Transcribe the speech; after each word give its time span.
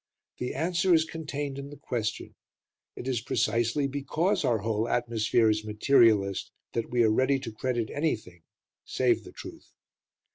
The 0.39 0.55
answer 0.55 0.95
is 0.95 1.05
contained 1.05 1.59
in 1.59 1.69
the 1.69 1.77
question: 1.77 2.33
it 2.95 3.07
is 3.07 3.21
precisely 3.21 3.85
because 3.85 4.43
our 4.43 4.57
whole 4.57 4.89
atmosphere 4.89 5.47
is 5.47 5.63
materialist 5.63 6.49
that 6.73 6.89
we 6.89 7.03
are 7.03 7.11
ready 7.11 7.37
to 7.37 7.51
credit 7.51 7.91
anything 7.93 8.41
save 8.83 9.23
the 9.23 9.31
truth. 9.31 9.71